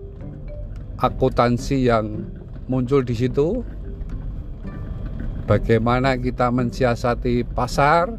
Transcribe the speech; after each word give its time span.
akuntansi 0.99 1.87
yang 1.87 2.27
muncul 2.67 2.99
di 2.99 3.15
situ 3.15 3.63
bagaimana 5.47 6.15
kita 6.19 6.51
mensiasati 6.51 7.47
pasar 7.51 8.15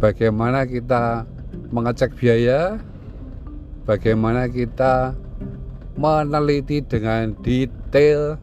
bagaimana 0.00 0.64
kita 0.64 1.28
mengecek 1.72 2.16
biaya 2.16 2.80
bagaimana 3.84 4.48
kita 4.48 5.12
meneliti 6.02 6.82
dengan 6.82 7.30
detail 7.46 8.34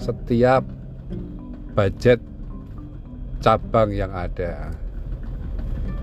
setiap 0.00 0.64
budget 1.76 2.16
cabang 3.44 3.92
yang 3.92 4.08
ada. 4.16 4.72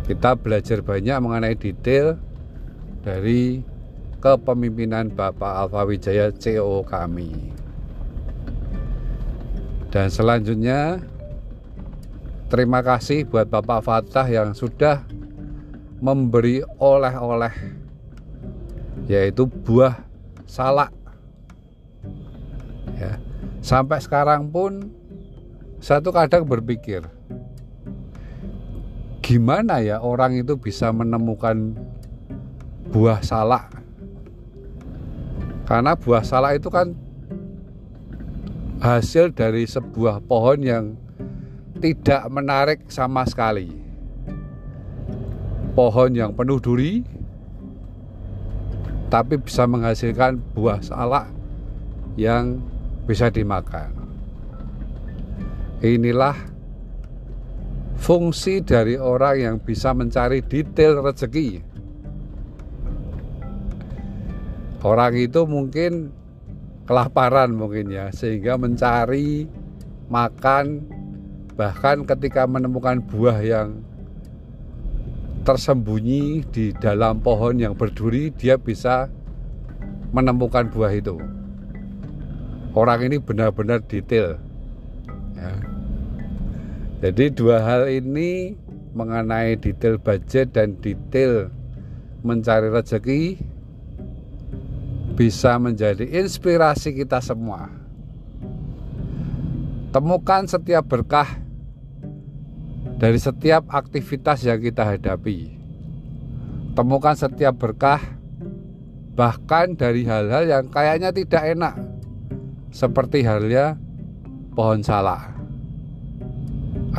Kita 0.06 0.38
belajar 0.38 0.86
banyak 0.86 1.18
mengenai 1.18 1.58
detail 1.58 2.22
dari 3.02 3.66
kepemimpinan 4.22 5.10
Bapak 5.10 5.66
Alfa 5.66 5.82
Wijaya 5.90 6.30
CEO 6.38 6.86
kami. 6.86 7.34
Dan 9.90 10.14
selanjutnya 10.14 11.02
terima 12.54 12.86
kasih 12.86 13.26
buat 13.26 13.50
Bapak 13.50 13.82
Fatah 13.82 14.30
yang 14.30 14.54
sudah 14.54 15.02
memberi 15.98 16.62
oleh-oleh 16.78 17.54
yaitu 19.10 19.50
buah 19.50 20.09
salak. 20.50 20.90
Ya. 22.98 23.22
Sampai 23.62 24.02
sekarang 24.02 24.50
pun 24.50 24.90
satu 25.78 26.10
kadang 26.10 26.44
berpikir 26.44 27.06
gimana 29.22 29.78
ya 29.78 30.02
orang 30.02 30.42
itu 30.42 30.58
bisa 30.58 30.90
menemukan 30.90 31.78
buah 32.90 33.22
salak? 33.22 33.70
Karena 35.70 35.94
buah 35.94 36.26
salak 36.26 36.58
itu 36.58 36.74
kan 36.74 36.98
hasil 38.82 39.38
dari 39.38 39.70
sebuah 39.70 40.26
pohon 40.26 40.66
yang 40.66 40.98
tidak 41.78 42.26
menarik 42.34 42.80
sama 42.90 43.22
sekali. 43.30 43.70
Pohon 45.78 46.12
yang 46.18 46.34
penuh 46.34 46.58
duri 46.58 47.06
tapi 49.10 49.42
bisa 49.42 49.66
menghasilkan 49.66 50.38
buah 50.54 50.80
salak 50.86 51.28
yang 52.14 52.62
bisa 53.10 53.34
dimakan. 53.34 53.90
Inilah 55.82 56.38
fungsi 57.98 58.62
dari 58.62 58.96
orang 58.96 59.36
yang 59.42 59.56
bisa 59.58 59.92
mencari 59.98 60.46
detail 60.46 61.02
rezeki. 61.02 61.66
Orang 64.80 65.18
itu 65.20 65.44
mungkin 65.44 66.14
kelaparan 66.88 67.52
mungkin 67.52 67.92
ya, 67.92 68.14
sehingga 68.16 68.56
mencari 68.56 69.50
makan 70.08 70.88
bahkan 71.60 72.08
ketika 72.08 72.48
menemukan 72.48 73.04
buah 73.04 73.44
yang 73.44 73.84
tersembunyi 75.50 76.46
di 76.54 76.70
dalam 76.78 77.26
pohon 77.26 77.58
yang 77.58 77.74
berduri 77.74 78.30
dia 78.30 78.54
bisa 78.62 79.10
menemukan 80.14 80.70
buah 80.70 80.94
itu 80.94 81.18
orang 82.78 83.10
ini 83.10 83.18
benar-benar 83.18 83.82
detail 83.82 84.38
ya. 85.34 85.54
jadi 87.02 87.34
dua 87.34 87.66
hal 87.66 87.90
ini 87.90 88.54
mengenai 88.94 89.58
detail 89.58 89.98
budget 89.98 90.54
dan 90.54 90.78
detail 90.86 91.50
mencari 92.22 92.70
rezeki 92.70 93.42
bisa 95.18 95.58
menjadi 95.58 96.06
inspirasi 96.06 96.94
kita 96.94 97.26
semua 97.26 97.74
temukan 99.90 100.46
setiap 100.46 100.86
berkah 100.86 101.42
dari 103.00 103.16
setiap 103.16 103.72
aktivitas 103.72 104.44
yang 104.44 104.60
kita 104.60 104.84
hadapi. 104.84 105.56
Temukan 106.76 107.16
setiap 107.16 107.56
berkah, 107.56 108.04
bahkan 109.16 109.72
dari 109.80 110.04
hal-hal 110.04 110.44
yang 110.46 110.66
kayaknya 110.68 111.16
tidak 111.16 111.44
enak, 111.48 111.76
seperti 112.76 113.24
halnya 113.24 113.80
pohon 114.52 114.84
salak. 114.84 115.32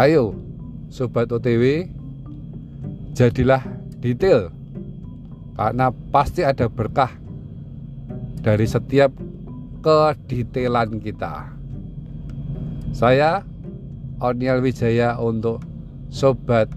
Ayo, 0.00 0.33
sobat 0.88 1.28
OTW, 1.28 1.93
jadilah 3.12 3.61
detail, 4.00 4.49
karena 5.61 5.93
pasti 6.09 6.41
ada 6.49 6.65
berkah 6.72 7.12
dari 8.41 8.65
setiap 8.65 9.12
kedetailan 9.84 10.97
kita. 11.05 11.53
Saya 12.97 13.44
Oniel 14.21 14.65
Wijaya 14.65 15.17
untuk 15.21 15.69
Sobat 16.10 16.69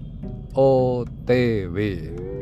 OTW 0.54 2.33